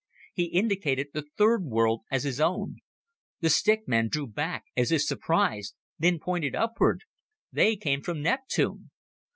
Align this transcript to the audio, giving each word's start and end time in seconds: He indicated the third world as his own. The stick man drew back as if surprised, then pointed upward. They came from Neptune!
He 0.33 0.45
indicated 0.45 1.09
the 1.13 1.27
third 1.37 1.63
world 1.65 2.01
as 2.09 2.23
his 2.23 2.39
own. 2.41 2.77
The 3.41 3.51
stick 3.51 3.87
man 3.87 4.07
drew 4.07 4.25
back 4.25 4.63
as 4.75 4.91
if 4.91 5.03
surprised, 5.03 5.75
then 5.99 6.17
pointed 6.17 6.55
upward. 6.55 7.03
They 7.53 7.75
came 7.75 8.01
from 8.01 8.23
Neptune! 8.23 8.89